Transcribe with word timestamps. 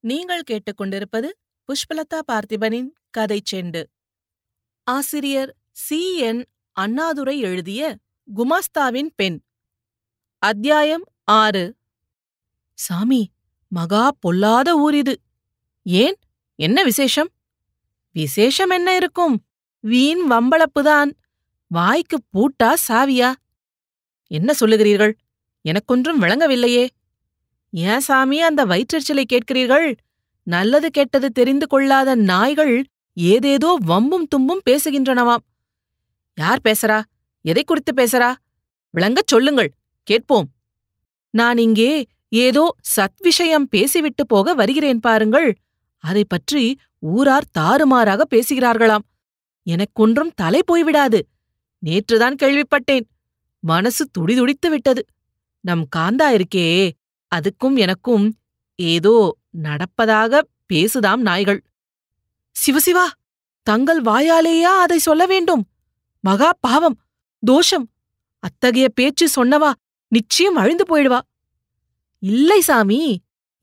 நீங்கள் 0.00 0.42
கேட்டுக்கொண்டிருப்பது 0.50 1.28
புஷ்பலதா 1.68 2.20
பார்த்திபனின் 2.32 2.88
கதை 3.10 3.42
செண்டு. 3.52 3.84
ஆசிரியர் 4.84 5.56
சி. 5.72 6.16
என். 6.16 6.46
அண்ணாதுரை 6.72 7.38
எழுதிய 7.38 7.96
குமாஸ்தாவின் 8.36 9.08
பெண். 9.16 9.40
அத்தியாயம் 10.38 11.04
ஆறு. 11.24 11.76
சாமி 12.74 13.30
மகா 13.68 14.10
பொல்லாத 14.20 14.78
ஊர் 14.78 14.94
இது. 14.94 15.20
ஏன்? 15.82 16.16
என்ன 16.54 16.82
விசேஷம்? 16.82 17.28
விசேஷம் 18.12 18.70
என்ன 18.70 18.96
இருக்கும்? 18.96 19.44
வீண் 19.80 20.30
வம்பளப்புதான் 20.30 21.12
வாய்க்கு 21.66 22.18
பூட்டா 22.32 22.74
சாவியா? 22.88 23.32
என்ன 24.26 24.54
சொல்லுகிறீர்கள்? 24.60 25.12
எனக்கொன்றும் 25.60 26.22
விளங்கவில்லையே. 26.22 26.88
ஏன் 27.70 28.00
சாமி 28.00 28.42
அந்த 28.42 28.66
வயிற்றெரிச்சலை 28.66 29.24
கேட்கிறீர்கள்? 29.32 29.96
நல்லது 30.42 30.90
கெட்டது 30.90 31.32
தெரிந்து 31.32 31.66
கொள்ளாத 31.66 32.14
நாய்கள் 32.14 32.84
ஏதேதோ 33.12 33.78
வம்பும் 33.86 34.26
தும்பும் 34.36 34.62
பேசுகின்றனவாம். 34.70 35.44
யார் 36.34 36.60
பேசறா? 36.64 37.02
எதை 37.40 37.62
குறித்து 37.64 37.92
பேசறா? 37.94 38.34
விளங்கச் 38.94 39.26
சொல்லுங்கள் 39.26 39.72
கேட்போம். 40.02 40.48
நான் 41.30 41.58
இங்கே 41.58 42.06
ஏதோ 42.28 42.74
சத்விஷயம் 42.96 43.66
பேசிவிட்டு 43.70 44.26
போக 44.26 44.54
வருகிறேன் 44.54 45.00
பாருங்கள். 45.00 45.56
அதை 45.98 46.24
பற்றி 46.28 46.78
ஊரார் 46.98 47.50
தாறுமாறாக 47.58 48.22
பேசுகிறார்களாம். 48.30 49.06
எனக்கொன்றும் 49.62 50.32
தலை 50.34 50.60
போய்விடாது. 50.72 51.20
நேற்றுதான் 51.86 52.34
கேள்விப்பட்டேன். 52.42 53.04
மனசு 53.60 54.06
துடிதுடித்து 54.06 54.70
விட்டது. 54.70 55.04
நம் 55.60 55.88
காந்தா 55.96 56.38
இருக்கே. 56.38 56.90
அதுக்கும் 57.32 57.76
எனக்கும் 57.78 58.26
ஏதோ 58.78 59.14
நடப்பதாக 59.62 60.40
பேசுதாம் 60.72 61.16
நாய்கள். 61.16 61.60
சிவசிவா 62.56 63.06
தங்கள் 63.62 64.00
வாயாலேயா 64.02 64.72
அதை 64.84 64.98
சொல்ல 64.98 65.26
வேண்டும்? 65.26 65.62
மகா 66.24 66.50
பாவம் 66.60 66.98
தோஷம். 67.42 67.86
அத்தகைய 68.38 68.88
பேச்சு 68.88 69.26
சொன்னவா 69.36 69.70
நிச்சயம் 70.12 70.56
அழிந்து 70.56 70.84
போயிடுவா. 70.84 71.18
இல்லை 72.22 72.60
சாமி 72.60 73.00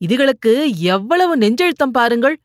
இதுகளுக்கு 0.00 0.52
எவ்வளவு 0.76 1.36
நெஞ்செழுத்தம் 1.36 1.92
பாருங்கள். 1.92 2.36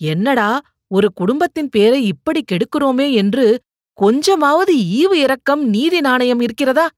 என்னடா 0.00 0.60
ஒரு 0.86 1.12
குடும்பத்தின் 1.12 1.68
பேரை 1.68 2.06
இப்படி 2.06 2.44
கெடுக்கிறோமே 2.44 3.12
என்று 3.12 3.62
கொஞ்சமாவது 3.98 4.74
ஈவு 4.74 5.12
இரக்கம் 5.12 5.62
நீதி 5.68 6.00
நாணயம் 6.00 6.40
இருக்கிறதா? 6.40 6.88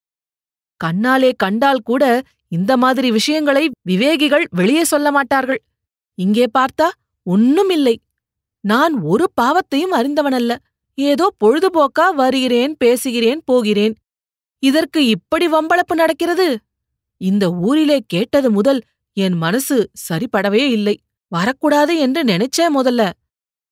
கண்ணாலே 0.84 1.31
கண்டால் 1.37 1.83
கூட 1.83 2.23
இந்த 2.56 2.72
மாதிரி 2.83 3.08
விஷயங்களை 3.10 3.64
விவேகிகள் 3.91 4.44
வெளியே 4.50 4.84
சொல்ல 4.84 5.08
மாட்டார்கள். 5.10 5.60
இங்கே 6.19 6.47
பார்த்தா 6.58 6.86
ஒன்னும் 7.27 7.72
இல்லை. 7.77 7.97
நான் 8.64 8.94
ஒரு 9.12 9.27
பாவத்தையும் 9.41 9.94
அறிந்தவனல்ல. 9.98 10.52
ஏதோ 10.98 11.27
பொழுதுபோக்கா 11.42 12.06
வருகிறேன் 12.14 12.75
பேசுகிறேன் 12.78 13.41
போகிறேன். 13.44 13.94
இதற்கு 14.62 15.00
இப்படி 15.06 15.47
வம்பளப்பு 15.48 15.94
நடக்கிறது? 15.94 16.48
இந்த 17.20 17.44
ஊரிலே 17.66 17.98
கேட்டது 18.06 18.48
முதல் 18.50 18.80
என் 19.16 19.36
மனசு 19.36 19.77
சரிபடவே 20.05 20.62
இல்லை. 20.77 20.97
வரக்கூடாது 21.32 21.92
என்று 21.98 22.20
நினைச்சே 22.25 22.66
முதல்ல. 22.78 23.02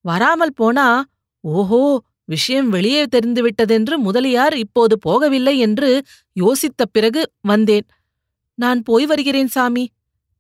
வராமல் 0.05 0.57
போனா 0.61 0.87
ஓஹோ 1.45 1.83
விஷயம் 2.25 2.69
வெளியே 2.69 3.03
தெரிந்துவிட்டதென்று 3.15 3.95
முதலியார் 4.07 4.55
இப்போது 4.65 4.95
போகவில்லை 5.07 5.55
என்று 5.59 5.91
யோசித்த 6.37 6.83
பிறகு 6.93 7.23
வந்தேன். 7.51 7.87
நான் 8.59 8.83
போய் 8.83 9.07
வருகிறேன் 9.07 9.47
சாமி. 9.47 9.85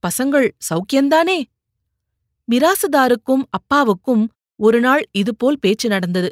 பசங்கள் 0.02 0.48
சௌக்கியந்தானே 0.68 1.38
மிராசுதாருக்கும் 2.48 3.42
அப்பாவுக்கும் 3.50 4.24
ஒருநாள் 4.56 5.08
இதுபோல் 5.12 5.58
பேச்சு 5.58 5.88
நடந்தது. 5.88 6.30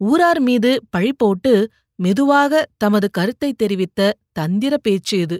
ஊரார் 0.00 0.40
மீது 0.40 0.70
பழி 0.90 1.12
போட்டு 1.12 1.52
மெதுவாக 1.96 2.68
தமது 2.76 3.10
கருத்தை 3.10 3.52
தெரிவித்த 3.52 4.16
தந்திர 4.32 4.78
பேச்சு 4.78 5.18
இது. 5.18 5.38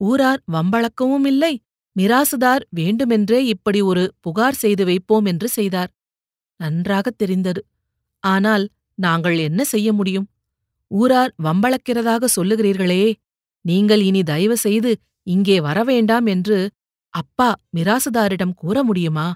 ஊரார் 0.00 0.42
வம்பளக்கவும் 0.52 1.26
இல்லை 1.26 1.60
மிராசுதார் 1.96 2.60
வேண்டுமென்றே 2.68 3.44
இப்படி 3.46 3.80
ஒரு 3.80 4.14
புகார் 4.20 4.54
செய்து 4.54 4.84
வைப்போம் 4.84 5.24
என்று 5.24 5.48
செய்தார். 5.48 5.90
நன்றாகத் 6.60 7.18
தெரிந்தது. 7.18 7.64
ஆனால் 8.22 8.68
நாங்கள் 8.94 9.38
என்ன 9.38 9.64
செய்ய 9.64 9.92
முடியும்? 9.92 10.28
ஊரார் 10.90 11.34
வம்பளக்கிறதாக 11.42 12.24
சொல்லுகிறீர்களே 12.36 13.14
நீங்கள் 13.64 14.00
இனி 14.00 14.22
தயவு 14.22 14.56
செய்து 14.56 14.90
இங்கே 15.26 15.58
வரவேண்டாம் 15.60 16.26
என்று 16.28 16.70
அப்பா 17.10 17.54
மிராசுதாரிடம் 17.76 18.54
கூற 18.54 18.82
முடியுமா? 18.82 19.34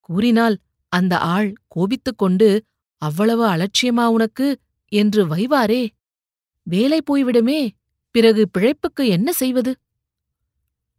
கூறினால் 0.00 0.58
அந்த 0.88 1.18
ஆள் 1.18 1.52
கோபித்துக் 1.66 2.18
கொண்டு 2.18 2.64
அவ்வளவு 3.02 3.44
அலட்சியமா 3.48 4.04
உனக்கு? 4.06 4.58
என்று 4.92 5.36
வைவாரே. 5.36 5.88
வேலை 6.62 7.00
போய்விடுமே. 7.10 7.68
பிறகு 8.10 8.48
பிழைப்புக்கு 8.58 9.06
என்ன 9.06 9.32
செய்வது? 9.32 9.76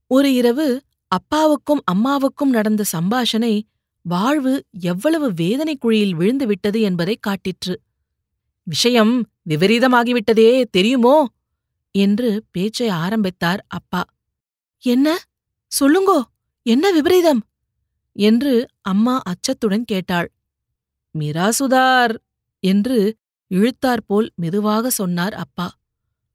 ஒரு 0.08 0.34
இரவு 0.34 0.68
அப்பாவுக்கும் 1.08 1.82
அம்மாவுக்கும் 1.84 2.50
நடந்த 2.50 2.84
சம்பாஷணை 2.92 3.62
வாழ்வு 4.06 4.66
எவ்வளவு 4.80 5.34
வேதனை 5.34 5.78
குழியில் 5.78 6.16
விழுந்து 6.16 6.48
விட்டது 6.48 6.82
என்பதை 6.82 7.20
காட்டிற்று. 7.28 7.76
விஷயம் 8.64 9.14
விபரீதமாகிவிட்டதே 9.50 10.64
தெரியுமோ? 10.72 11.18
என்று 11.92 12.44
பேச்சை 12.52 12.88
ஆரம்பித்தார் 12.90 13.66
அப்பா. 13.68 14.04
என்ன? 14.80 15.18
சொல்லுங்கோ 15.80 16.22
என்ன 16.62 16.92
விபரீதம்? 16.92 17.48
என்று 18.12 18.68
அம்மா 18.82 19.22
அச்சத்துடன் 19.24 19.86
கேட்டாள். 19.86 20.32
மிராசுதார் 21.20 22.16
என்று 22.60 23.18
இழுத்தாற்போல் 23.48 24.30
மெதுவாக 24.36 24.90
சொன்னார் 24.90 25.34
அப்பா. 25.34 25.78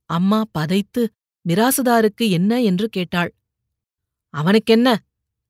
அம்மா 0.07 0.43
பதைத்து 0.59 1.07
மிராசுதாருக்கு 1.49 2.31
என்ன? 2.31 2.63
என்று 2.63 2.89
கேட்டாள். 2.89 3.35
அவனுக்கென்ன? 4.31 5.05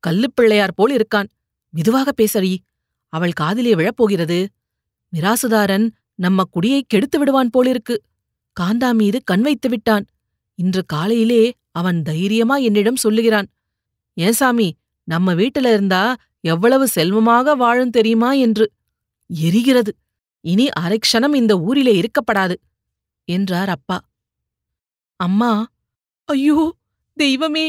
கல்லுப்பிள்ளையார் 0.07 0.75
போல் 0.75 0.97
இருக்கான். 0.97 1.29
மெதுவாக 1.71 2.13
பேசறி. 2.23 2.57
அவள் 3.09 3.33
காதிலே 3.33 3.75
விழப்போகிறது. 3.75 4.47
மிராசுதாரன் 5.17 5.91
நம்ம 6.15 6.43
குடியை 6.51 6.83
கெடுத்து 6.87 7.19
விடுவான் 7.19 7.51
போலிருக்கு. 7.51 8.03
காந்தா 8.61 8.95
மீது 8.95 9.23
கண் 9.25 9.41
வைத்து 9.41 9.69
விட்டான். 9.69 10.05
இன்று 10.55 10.85
காலையிலே 10.87 11.53
அவன் 11.75 12.03
தைரியமா 12.03 12.57
என்னிடம் 12.57 12.97
சொல்லுகிறான் 12.97 13.49
ஏன் 14.17 14.33
சாமி 14.33 14.69
நம்ம 15.09 15.35
வீட்டுல 15.35 15.67
இருந்தா 15.73 16.03
எவ்வளவு 16.45 16.87
செல்வமாக 16.89 17.55
வாழும் 17.55 17.91
தெரியுமா? 17.91 18.31
என்று. 18.33 18.67
எரிகிறது. 19.31 19.93
இனி 20.45 20.67
அரைக்ஷணம் 20.81 21.35
இந்த 21.35 21.53
ஊரிலே 21.59 21.95
இருக்கப்படாது 22.01 22.57
என்றார் 23.29 23.69
அப்பா. 23.69 23.99
அம்மா 25.21 25.53
ஐயோ 26.29 26.59
தெய்வமே 27.17 27.67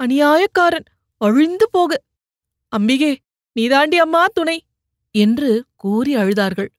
அநியாயக்காரன் 0.00 0.88
அழிந்து 1.20 1.66
போக. 1.70 1.92
அம்பிகே 2.72 3.12
நீதாண்டி 3.56 3.98
அம்மா 3.98 4.22
துணை 4.32 4.58
என்று 5.14 5.50
கூறி 5.74 6.16
அழுதார்கள். 6.16 6.70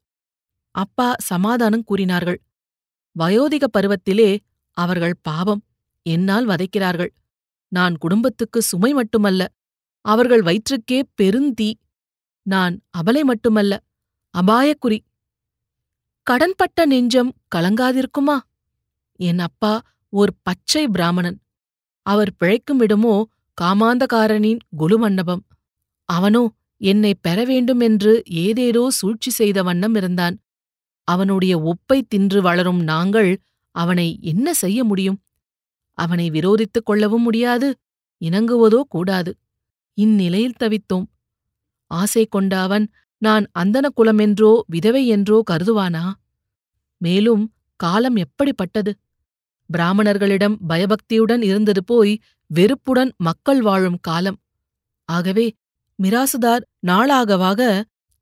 அப்பா 0.75 1.16
சமாதானம் 1.22 1.84
கூறினார்கள். 1.84 2.40
வயோதிக 3.16 3.66
பருவத்திலே 3.78 4.29
அவர்கள் 4.78 5.16
பாவம். 5.22 5.62
என்னால் 6.13 6.45
வதைக்கிறார்கள். 6.45 7.12
நான் 7.72 7.95
குடும்பத்துக்கு 7.97 8.59
சுமை 8.62 8.91
மட்டுமல்ல 8.94 9.41
அவர்கள் 10.06 10.44
வயிற்றுக்கே 10.44 11.00
பெருந்தீ. 11.22 11.69
நான் 12.45 12.75
அபலை 12.97 13.23
மட்டுமல்ல 13.23 13.73
அபாயக்குறி. 14.34 15.00
கடன்பட்ட 16.28 16.79
நெஞ்சம் 16.85 17.31
கலங்காதிருக்குமா? 17.56 18.38
என் 19.19 19.40
அப்பா 19.40 19.73
ஓர் 20.13 20.31
பச்சை 20.41 20.84
பிராமணன். 20.88 21.38
அவர் 22.06 22.31
பிழைக்கும் 22.40 22.81
இடமோ 22.81 23.16
காமாந்தகாரனின் 23.57 24.62
குலுமண்டபம். 24.79 25.44
அவனோ 26.09 26.43
என்னை 26.82 27.11
பெற 27.22 27.37
வேண்டும் 27.43 27.79
என்று 27.79 28.11
ஏதேதோ 28.46 28.84
சூழ்ச்சி 28.90 29.32
செய்த 29.32 29.64
வண்ணம் 29.64 29.96
இருந்தான். 29.96 30.35
அவனுடைய 31.08 31.53
ஒப்பை 31.72 31.97
தின்று 32.08 32.40
வளரும் 32.41 32.82
நாங்கள் 32.84 33.32
அவனை 33.76 34.08
என்ன 34.22 34.47
செய்ய 34.53 34.79
முடியும்? 34.84 35.17
அவனை 35.97 36.28
விரோதித்துக் 36.29 36.88
கொள்ளவும் 36.90 37.22
முடியாது 37.22 37.67
இணங்குவதோ 38.22 38.79
கூடாது. 38.90 39.32
இந்நிலையில் 39.97 40.59
தவித்தோம். 40.59 41.08
ஆசை 41.91 42.23
கொண்ட 42.26 42.53
அவன் 42.59 42.85
நான் 43.22 43.46
அந்தன 43.59 43.85
குலமென்றோ 43.97 44.52
விதவை 44.66 45.03
என்றோ 45.08 45.38
கருதுவானா? 45.52 46.05
மேலும் 47.02 47.44
காலம் 47.79 48.16
எப்படிப்பட்டது? 48.16 48.91
பிராமணர்களிடம் 49.70 50.55
பயபக்தியுடன் 50.67 51.41
இருந்தது 51.41 51.82
போய் 51.84 52.14
வெறுப்புடன் 52.52 53.11
மக்கள் 53.17 53.61
வாழும் 53.61 53.99
காலம். 54.02 54.38
ஆகவே 55.09 55.46
மிராசுதார் 55.99 56.64
நாளாகவாக 56.88 57.61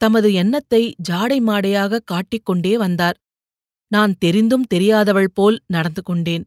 தமது 0.01 0.29
எண்ணத்தை 0.33 0.81
ஜாடை 1.09 1.37
மாடையாக 1.41 2.01
காட்டிக்கொண்டே 2.11 2.73
வந்தார். 2.77 3.17
நான் 3.91 4.13
தெரிந்தும் 4.19 4.65
தெரியாதவள் 4.73 5.31
போல் 5.33 5.57
நடந்து 5.65 6.01
கொண்டேன். 6.01 6.45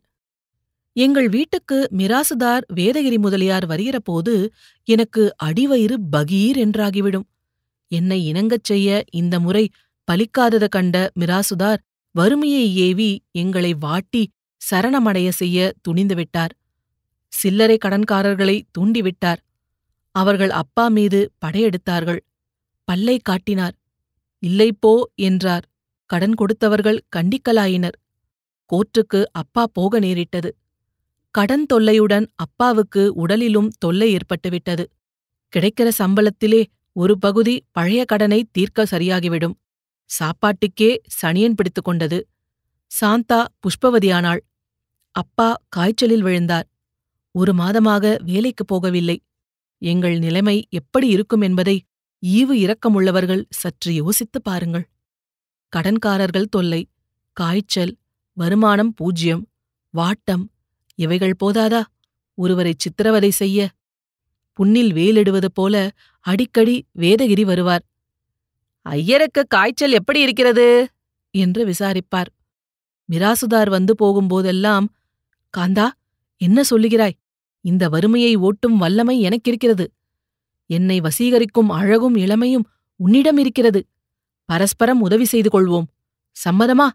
எங்கள் 0.96 1.28
வீட்டுக்கு 1.28 1.78
மிராசுதார் 1.96 2.64
வேதகிரி 2.74 3.18
முதலியார் 3.18 3.66
வருகிறபோது 3.66 4.34
எனக்கு 4.88 5.22
அடிவயிறு 5.44 5.96
பகீர் 6.10 6.58
என்றாகிவிடும். 6.58 7.26
என்னை 7.92 8.18
இணங்கச் 8.32 8.64
செய்ய 8.64 8.88
இந்த 9.10 9.34
முறை 9.40 9.64
பலிக்காதத 10.08 10.64
கண்ட 10.68 10.96
மிராசுதார் 11.20 11.80
வறுமையை 12.14 12.64
ஏவி 12.76 13.10
எங்களை 13.32 13.72
வாட்டி 13.74 14.22
சரணமடைய 14.60 15.28
செய்ய 15.32 15.58
துணிந்துவிட்டார் 15.88 16.52
சில்லறை 17.32 17.76
கடன்காரர்களை 17.84 18.56
தூண்டிவிட்டார் 18.78 19.40
அவர்கள் 20.14 20.52
அப்பா 20.62 20.84
மீது 20.88 21.20
படையெடுத்தார்கள். 21.44 22.20
பல்லை 22.88 23.16
காட்டினார். 23.18 23.74
இல்லை 24.42 24.68
போ 24.80 24.92
என்றார். 25.20 25.64
கடன் 26.10 26.34
கொடுத்தவர்கள் 26.34 26.98
கண்டிக்கலாயினர். 27.16 27.96
கோர்ட்டுக்கு 28.70 29.20
அப்பா 29.32 29.62
போக 29.72 29.98
நேரிட்டது. 29.98 30.50
கடன் 31.38 31.66
தொல்லையுடன் 31.74 32.26
அப்பாவுக்கு 32.34 33.14
உடலிலும் 33.14 33.68
தொல்லை 33.78 34.16
ஏற்பட்டுவிட்டது. 34.16 34.84
கிடைக்கிற 35.56 35.90
சம்பளத்திலே 35.98 36.64
ஒரு 36.92 37.18
பகுதி 37.18 37.64
பழைய 37.70 38.04
கடனை 38.04 38.48
தீர்க்க 38.52 38.86
சரியாகிவிடும். 38.90 39.54
சாப்பாட்டுக்கே 40.04 40.96
சனியன் 41.22 41.54
பிடித்துக் 41.54 41.84
கொண்டது. 41.84 42.28
சாந்தா 43.00 43.44
புஷ்பவதியானாள். 43.60 44.38
அப்பா 45.10 45.62
காய்ச்சலில் 45.68 46.22
விழுந்தார். 46.22 46.68
ஒரு 47.30 47.52
மாதமாக 47.52 48.22
வேலைக்குப் 48.22 48.74
போகவில்லை. 48.74 49.16
எங்கள் 49.78 50.18
நிலைமை 50.18 50.66
எப்படி 50.70 51.08
இருக்கும் 51.08 51.40
என்பதை 51.40 51.84
ஈவு 52.26 52.54
இரக்கமுள்ளவர்கள் 52.54 53.44
சற்று 53.50 53.94
யோசித்துப் 53.94 54.44
பாருங்கள். 54.44 54.88
கடன்காரர்கள் 55.76 56.44
தொல்லை 56.44 56.88
காய்ச்சல் 57.32 57.96
வருமானம் 58.32 58.94
பூஜ்யம் 58.94 59.48
வாட்டம் 59.96 60.44
இவைகள் 60.98 61.36
போதாதா? 61.44 61.82
ஒருவரை 62.34 62.74
சித்திரவதை 62.76 63.30
செய்ய. 63.30 63.70
புண்ணில் 64.52 64.92
வேலிடுவது 64.92 65.48
போல 65.54 65.92
அடிக்கடி 66.20 66.86
வேதகிரி 66.98 67.42
வருவார். 67.42 67.84
ஐயருக்கு 68.82 69.46
காய்ச்சல் 69.46 69.92
எப்படி 69.92 70.20
இருக்கிறது? 70.20 70.88
என்று 71.30 71.66
விசாரிப்பார். 71.66 72.30
மிராசுதார் 73.12 73.68
வந்து 73.68 73.94
போகும்போதெல்லாம் 74.02 74.84
காந்தா 75.58 75.88
என்ன 76.36 76.62
சொல்லுகிறாய்? 76.70 77.18
இந்த 77.60 77.88
வறுமையை 77.88 78.36
ஓட்டும் 78.36 78.76
வல்லமை 78.76 79.28
எனக்கிருக்கிறது. 79.28 79.86
என்னை 80.66 81.00
வசீகரிக்கும் 81.00 81.68
அழகும் 81.68 82.16
இளமையும் 82.16 82.68
உன்னிடம் 82.96 83.36
இருக்கிறது. 83.36 83.86
பரஸ்பரம் 84.44 85.00
உதவி 85.00 85.24
செய்து 85.24 85.50
கொள்வோம். 85.52 85.88
சம்மதமா? 86.44 86.88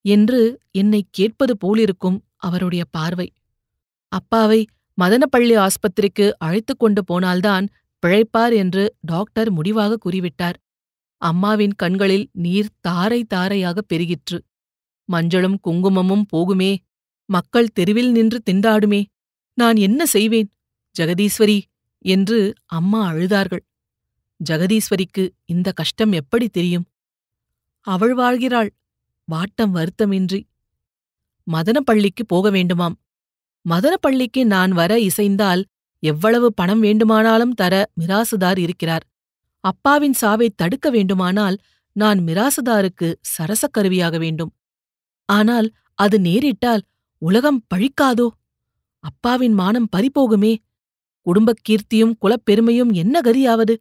என்று 0.00 0.60
என்னை 0.70 1.06
கேட்பது 1.10 1.56
போலிருக்கும் 1.56 2.24
அவருடைய 2.36 2.84
பார்வை. 2.90 3.32
அப்பாவை 4.14 4.66
மதனப்பள்ளி 5.02 5.54
ஆஸ்பத்திரிக்கு 5.56 6.30
அழைத்துக் 6.38 6.78
கொண்டு 6.78 7.04
போனால்தான் 7.04 7.68
பிழைப்பார் 8.06 8.54
என்று 8.54 8.94
டாக்டர் 9.00 9.50
முடிவாக 9.50 9.98
கூறிவிட்டார். 10.04 10.58
அம்மாவின் 11.16 11.74
கண்களில் 11.74 12.28
நீர் 12.32 12.74
தாரை 12.80 13.24
தாரையாக 13.24 13.82
பெருகிற்று. 13.94 14.38
மஞ்சளும் 15.04 15.58
குங்குமமும் 15.60 16.26
போகுமே. 16.36 16.76
மக்கள் 17.24 17.72
தெருவில் 17.72 18.12
நின்று 18.12 18.42
திண்டாடுமே. 18.50 19.04
நான் 19.54 19.76
என்ன 19.76 20.06
செய்வேன்? 20.06 20.48
ஜெகதீஸ்வரி 20.98 21.62
என்று 21.98 22.54
அம்மா 22.66 23.12
அழுதார்கள். 23.12 23.64
ஜெகதீஸ்வரிக்கு 24.50 25.24
இந்த 25.44 25.72
கஷ்டம் 25.72 26.12
எப்படி 26.12 26.48
தெரியும்? 26.48 26.86
அவள் 27.80 28.14
வாழ்கிறாள். 28.14 28.70
வாட்டம் 29.32 29.74
வருத்தமின்றி. 29.74 30.42
மதனப்பள்ளிக்கு 31.52 32.24
போக 32.26 32.50
வேண்டுமாம். 32.50 32.96
மதனப்பள்ளிக்கு 33.68 34.44
நான் 34.44 34.70
வர 34.70 35.00
இசைந்தால் 35.00 35.64
எவ்வளவு 35.98 36.54
பணம் 36.54 36.80
வேண்டுமானாலும் 36.80 37.52
தர 37.52 37.90
மிராசுதார் 38.00 38.58
இருக்கிறார். 38.58 39.04
அப்பாவின் 39.60 40.12
சாவை 40.12 40.52
தடுக்க 40.56 40.90
வேண்டுமானால் 40.90 41.56
நான் 41.92 42.18
மிராசுதாருக்கு 42.18 43.14
சரசக்கருவியாக 43.38 44.18
வேண்டும். 44.18 44.52
ஆனால் 45.24 45.72
அது 45.94 46.18
நேரிட்டால் 46.18 46.80
உலகம் 47.18 47.64
பழிக்காதோ? 47.74 48.28
அப்பாவின் 48.98 49.52
மானம் 49.52 49.88
பறிபோகுமே. 49.96 50.56
குடும்பக் 51.20 51.60
கீர்த்தியும் 51.68 52.12
குலப்பெருமையும் 52.22 52.92
என்ன 52.92 53.20
கதியாவது 53.20 53.74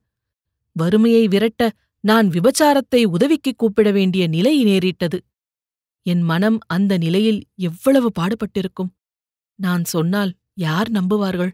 வறுமையை 0.71 1.27
விரட்ட 1.27 1.71
நான் 1.99 2.27
விபச்சாரத்தை 2.27 3.03
உதவிக்குக் 3.03 3.57
கூப்பிட 3.57 3.91
வேண்டிய 3.91 4.27
நிலை 4.27 4.63
நேரிட்டது. 4.63 5.23
என் 6.05 6.21
மனம் 6.21 6.57
அந்த 6.67 6.97
நிலையில் 6.97 7.43
எவ்வளவு 7.55 8.11
பாடுபட்டிருக்கும்? 8.19 8.91
நான் 9.55 9.83
சொன்னால் 9.83 10.33
யார் 10.53 10.91
நம்புவார்கள்? 10.91 11.51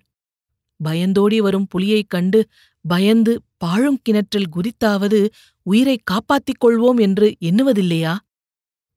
பயந்தோடி 0.84 1.38
வரும் 1.38 1.68
புலியைக் 1.68 2.10
கண்டு 2.10 2.48
பயந்து 2.82 3.42
பாழும் 3.58 4.00
கிணற்றில் 4.02 4.50
குதித்தாவது 4.56 5.28
உயிரை 5.62 6.00
காப்பாத்திக் 6.12 6.66
கொள்வோம் 6.66 7.02
என்று 7.02 7.38
எண்ணுவதில்லையா? 7.42 8.18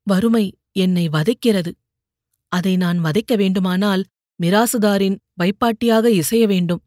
வறுமை 0.02 0.58
என்னை 0.72 1.08
வதைக்கிறது. 1.08 1.72
அதை 2.48 2.76
நான் 2.76 3.04
வதைக்க 3.04 3.36
வேண்டுமானால் 3.36 4.04
மிராசுதாரின் 4.42 5.18
வைப்பாட்டியாக 5.42 6.22
இசைய 6.22 6.46
வேண்டும். 6.46 6.82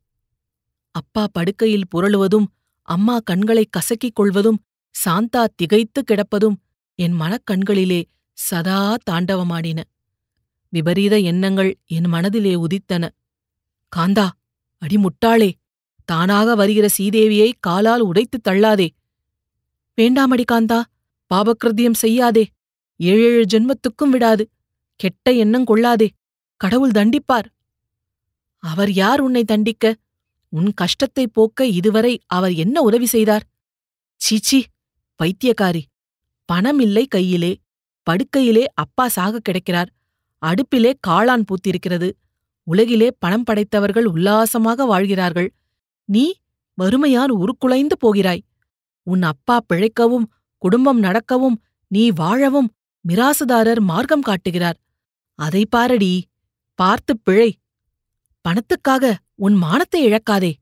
அப்பா 0.92 1.28
படுக்கையில் 1.32 1.88
புரளுவதும் 1.96 2.46
அம்மா 2.82 3.20
கண்களைக் 3.20 3.70
கசக்கிக் 3.70 4.14
கொள்வதும் 4.14 4.64
சாந்தா 5.06 5.46
திகைத்து 5.56 6.04
கிடப்பதும் 6.04 6.56
என் 6.96 7.20
மனக்கண்களிலே 7.22 8.04
சதா 8.34 8.96
தாண்டவமாடின. 9.12 9.84
விபரீத 10.76 11.16
எண்ணங்கள் 11.24 11.72
என் 11.88 12.10
மனதிலே 12.10 12.54
உதித்தன. 12.56 13.04
காந்தா 13.94 14.28
அடிமுட்டாளே 14.82 15.50
தானாக 16.10 16.48
வருகிற 16.56 16.86
சீதேவியை 16.98 17.50
காலால் 17.60 18.04
உடைத்துத் 18.04 18.46
தள்ளாதே! 18.48 18.88
வேண்டாமடி 19.98 20.46
காந்தா 20.52 20.80
பாபக்கிருத்தியம் 21.32 22.00
செய்யாதே! 22.00 22.44
ஏழேழு 23.00 23.46
ஜென்மத்துக்கும் 23.46 24.10
விடாது! 24.10 24.44
கெட்ட 25.00 25.32
எண்ணம் 25.36 25.64
கொள்ளாதே! 25.64 26.08
கடவுள் 26.62 26.92
தண்டிப்பார்! 26.92 27.48
அவர் 28.64 28.92
யார் 28.94 29.22
உன்னை 29.22 29.44
தண்டிக்க? 29.44 29.86
உன் 30.54 30.72
கஷ்டத்தைப் 30.74 31.34
போக்க 31.34 31.68
இதுவரை 31.80 32.14
அவர் 32.28 32.54
என்ன 32.56 32.82
உதவி 32.82 33.06
செய்தார்? 33.06 33.46
சீச்சி 34.22 34.60
பைத்தியக்காரி! 35.20 35.84
பணம் 36.50 36.80
இல்லை 36.80 37.06
கையிலே 37.08 37.54
படுக்கையிலே 38.08 38.64
அப்பா 38.76 39.06
சாக 39.08 39.40
கிடக்கிறார். 39.40 39.90
அடுப்பிலே 40.46 40.94
காளான் 41.08 41.44
பூத்திருக்கிறது. 41.44 42.12
உலகிலே 42.64 43.12
பணம் 43.20 43.44
படைத்தவர்கள் 43.44 44.06
உல்லாசமாக 44.06 44.86
வாழ்கிறார்கள். 44.86 45.54
நீ 46.06 46.34
வறுமையால் 46.74 47.32
உருக்குலைந்து 47.32 47.98
போகிறாய். 47.98 48.44
உன் 49.04 49.22
அப்பா 49.22 49.60
பிழைக்கவும் 49.74 50.24
குடும்பம் 50.58 51.00
நடக்கவும் 51.00 51.62
நீ 51.88 52.12
வாழவும் 52.16 52.74
மிராசுதாரர் 53.08 53.80
மார்க்கம் 53.80 54.22
காட்டுகிறார். 54.22 54.80
அதை 55.36 55.66
பாரடி 55.66 56.24
பார்த்துப் 56.76 57.20
பிழை. 57.24 57.60
பணத்துக்காக 58.42 59.16
உன் 59.36 59.54
மானத்தை 59.54 60.06
இழக்காதே. 60.06 60.54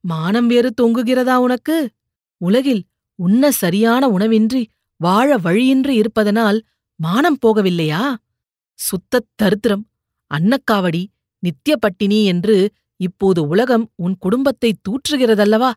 மானம் 0.00 0.46
வேறு 0.46 0.74
தொங்குகிறதா 0.82 1.34
உனக்கு? 1.34 1.90
உலகில் 2.36 2.84
உண்ண 3.14 3.50
சரியான 3.50 4.08
உணவின்றி 4.08 4.66
வாழ 4.96 5.36
வழியின்றி 5.36 5.94
இருப்பதனால் 5.94 6.64
மானம் 6.96 7.38
போகவில்லையா? 7.46 8.14
சுத்தத் 8.78 9.30
தரித்திரம். 9.42 9.84
அன்னக்காவடி 10.30 11.02
நித்திய 11.42 11.76
பட்டினி 11.76 12.24
என்று 12.24 12.56
இப்போது 13.00 13.40
உலகம் 13.48 13.92
உன் 13.96 14.16
குடும்பத்தை 14.18 14.70
தூற்றுகிறதல்லவா? 14.80 15.70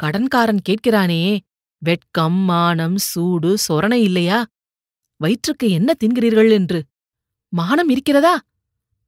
கடன்காரன் 0.00 0.62
கேட்கிறானே 0.68 1.38
வெட்கம் 1.82 2.38
மானம் 2.40 2.96
சூடு 3.06 3.50
சொரணை 3.66 4.00
இல்லையா? 4.00 4.38
வயிற்றுக்கு 5.20 5.70
என்ன 5.70 5.94
தின்கிறீர்கள் 6.04 6.50
என்று? 6.50 6.80
மானம் 7.52 7.88
இருக்கிறதா? 7.88 8.34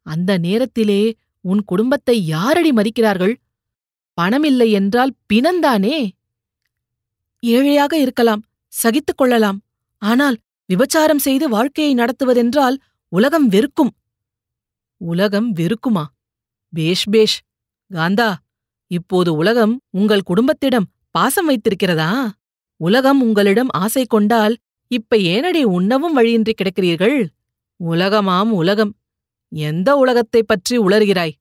அந்த 0.06 0.38
நேரத்திலே 0.38 1.02
உன் 1.44 1.62
குடும்பத்தை 1.64 2.26
யாரடி 2.26 2.70
மதிக்கிறார்கள்? 2.72 3.34
பணமில்லை 4.18 4.70
என்றால் 4.70 5.12
பிணந்தானே? 5.32 5.98
ஏழையாக 7.42 7.98
இருக்கலாம் 7.98 8.42
சகித்துக் 8.72 9.16
கொள்ளலாம். 9.16 9.58
ஆனால் 10.02 10.36
விபச்சாரம் 10.68 11.18
செய்து 11.18 11.48
வாழ்க்கையை 11.48 11.92
நடத்துவதென்றால் 11.94 12.76
உலகம் 13.10 13.46
வெறுக்கும். 13.46 13.96
உலகம் 14.96 15.54
வெறுக்குமா? 15.54 16.04
பேஷ் 16.68 17.04
பேஷ். 17.10 17.42
காந்தா 17.92 18.34
இப்போது 18.86 19.34
உலகம் 19.34 19.80
உங்கள் 19.90 20.22
குடும்பத்திடம் 20.22 20.84
பாசம் 21.10 21.50
வைத்திருக்கிறதா? 21.50 22.30
உலகம் 22.76 23.22
உங்களிடம் 23.22 23.68
ஆசை 23.68 24.04
கொண்டால் 24.04 24.56
இப்ப 24.88 25.16
ஏனடி 25.16 25.62
உண்ணவும் 25.62 26.12
வழியின்றி 26.12 26.54
கிடக்கிறீர்கள்? 26.54 27.28
உலகமாம் 27.84 28.50
உலகம். 28.50 28.96
எந்த 29.48 29.96
உலகத்தைப் 29.96 30.48
பற்றி 30.48 30.78
உளறுகிறாய்? 30.78 31.32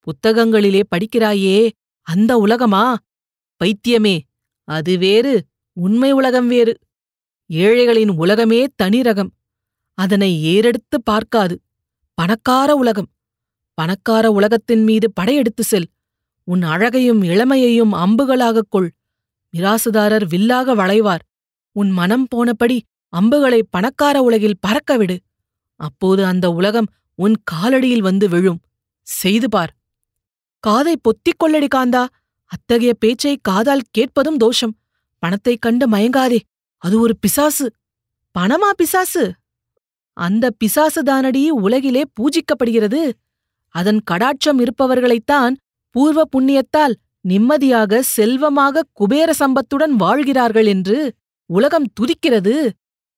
புத்தகங்களிலே 0.00 0.82
படிக்கிறாயே 0.96 1.70
அந்த 2.02 2.36
உலகமா? 2.38 2.96
பைத்தியமே 3.64 4.20
அது 4.64 4.98
வேறு 4.98 5.46
உண்மை 5.72 6.12
உலகம் 6.12 6.48
வேறு. 6.48 6.78
ஏழைகளின் 7.46 8.08
உலகமே 8.08 8.66
தனி 8.76 9.00
ரகம். 9.00 9.30
அதனை 10.00 10.44
ஏறெடுத்து 10.44 11.02
பார்க்காது. 11.04 11.62
பணக்கார 12.14 12.74
உலகம். 12.74 13.08
பணக்கார 13.74 14.30
உலகத்தின் 14.30 14.82
மீது 14.82 15.12
படையெடுத்து 15.12 15.62
செல். 15.62 15.90
உன் 16.44 16.62
அழகையும் 16.62 17.22
இளமையையும் 17.22 17.92
அம்புகளாகக் 17.92 18.68
கொள். 18.68 18.92
மிராசுதாரர் 19.56 20.26
வில்லாக 20.28 20.74
வளைவார். 20.74 21.18
உன் 21.72 21.90
மனம் 21.90 22.26
போனபடி 22.36 22.80
அம்புகளை 23.08 23.62
பணக்கார 23.70 24.22
உலகில் 24.22 24.58
பறக்க 24.60 24.96
விடு. 24.96 25.20
அப்போது 25.76 26.24
அந்த 26.24 26.50
உலகம் 26.50 26.86
உன் 27.14 27.42
காலடியில் 27.52 28.02
வந்து 28.02 28.28
விழும். 28.28 28.60
செய்து 29.02 29.48
பார். 29.48 29.76
காதை 30.60 30.96
பொத்திக் 30.96 31.42
கொள்ளடி 31.44 31.66
காந்தா. 31.74 32.06
அத்தகைய 32.44 32.94
பேச்சை 32.94 33.38
காதால் 33.42 33.82
கேட்பதும் 33.90 34.36
தோஷம். 34.36 34.78
பணத்தைக் 35.18 35.60
கண்டு 35.60 35.88
மயங்காதே. 35.88 36.40
அது 36.76 37.00
ஒரு 37.00 37.16
பிசாசு. 37.16 37.72
பணமா 38.38 38.70
பிசாசு? 38.76 39.38
அந்த 40.12 40.50
பிசாசுதானடி 40.64 41.48
உலகிலே 41.48 42.02
பூஜிக்கப்படுகிறது? 42.20 43.10
அதன் 43.68 44.02
கடாட்சம் 44.10 44.64
இருப்பவர்களைத்தான் 44.64 45.56
பூர்வ 45.90 46.22
புண்ணியத்தால் 46.36 46.94
நிம்மதியாக 47.20 48.02
செல்வமாக 48.02 48.82
குபேர 48.92 49.32
சம்பத்துடன் 49.38 49.90
வாழ்கிறார்கள் 49.90 50.66
என்று 50.66 51.14
உலகம் 51.46 51.84
துதிக்கிறது. 52.00 52.70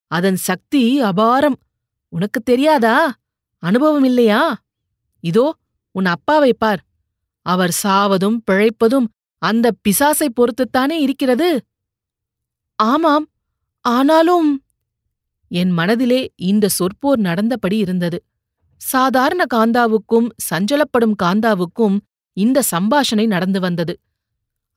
அதன் 0.06 0.37
சக்தி 0.37 1.02
அபாரம். 1.02 1.54
உனக்குத் 2.08 2.44
தெரியாதா? 2.44 3.14
அனுபவம் 3.58 4.04
இல்லையா? 4.04 4.62
இதோ 5.20 5.56
உன் 5.90 6.06
அப்பாவை 6.06 6.54
பார். 6.54 6.84
அவர் 7.42 7.76
சாவதும் 7.82 8.42
பிழைப்பதும் 8.50 9.06
அந்த 9.38 9.70
பிசாசை 9.88 10.28
பொறுத்துத்தானே 10.28 10.92
இருக்கிறது? 10.92 11.62
ஆமாம் 12.76 13.28
ஆனாலும் 13.80 14.62
என் 15.52 15.71
மனதிலே 15.71 16.21
இந்த 16.42 16.66
சொற்போர் 16.78 17.21
நடந்தபடி 17.21 17.76
இருந்தது. 17.76 18.18
சாதாரண 18.80 19.42
காந்தாவுக்கும் 19.54 20.28
சஞ்சலப்படும் 20.49 21.16
காந்தாவுக்கும் 21.23 21.97
இந்த 22.37 22.59
சம்பாஷணை 22.71 23.26
நடந்து 23.26 23.61
வந்தது. 23.61 23.94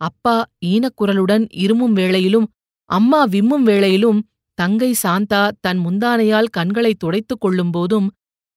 அப்பா 0.02 0.36
ஈனக்குரலுடன் 0.66 1.46
இருமும் 1.56 1.94
வேளையிலும் 1.94 2.48
அம்மா 2.90 3.22
விம்மும் 3.26 3.66
வேளையிலும் 3.66 4.20
தங்கை 4.58 4.90
சாந்தா 5.04 5.42
தன் 5.62 5.80
முந்தானையால் 5.86 6.54
கண்களை 6.58 6.94
துடைத்துக் 6.94 7.42
கொள்ளும்போதும் 7.46 8.08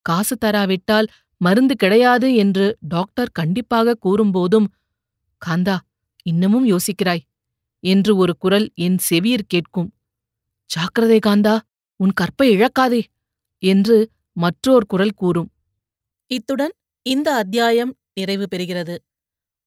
காசு 0.06 0.34
தராவிட்டால் 0.44 1.08
மருந்து 1.40 1.75
கிடையாது 1.75 2.28
என்று 2.34 2.66
டாக்டர் 2.88 3.30
கண்டிப்பாக 3.32 3.96
கூறும்போதும் 4.04 4.66
காந்தா 5.42 5.76
இன்னமும் 6.26 6.66
யோசிக்கிறாய் 6.66 7.25
என்று 7.84 8.12
ஒரு 8.16 8.32
குரல் 8.37 8.66
என் 8.75 8.98
செவியிற் 9.08 9.48
கேட்கும். 9.48 9.88
ஜாக்கிரதை 10.70 11.18
காந்தா 11.26 11.54
உன் 11.99 12.12
கற்பை 12.12 12.47
இழக்காதே 12.47 13.02
என்று 13.59 14.11
மற்றோர் 14.33 14.87
குரல் 14.87 15.11
கூறும். 15.11 15.52
இத்துடன் 16.26 16.73
இந்த 17.02 17.35
அத்தியாயம் 17.35 17.97
நிறைவு 18.14 18.47
பெறுகிறது. 18.57 18.97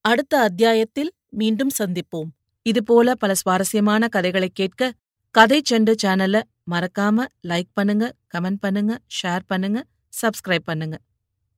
அடுத்த 0.02 0.40
அத்தியாயத்தில் 0.40 1.14
மீண்டும் 1.30 1.70
சந்திப்போம். 1.80 2.30
இதுபோல 2.62 3.16
பல 3.16 3.34
சுவாரஸ்யமான 3.34 4.08
கதைகளைக் 4.08 4.56
கேட்க 4.56 4.94
கதை 5.32 5.62
செண்டு 5.70 5.94
சேனல்ல 6.04 6.42
மறக்காம 6.72 7.26
லைக் 7.48 7.70
பண்ணுங்க 7.74 8.16
கமெண்ட் 8.38 8.58
பண்ணுங்க 8.60 9.00
ஷேர் 9.24 9.40
பண்ணுங்க 9.48 9.86
சப்ஸ்கிரைப் 10.22 10.64
பண்ணுங்க. 10.64 11.00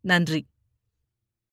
நன்றி. 0.02 0.46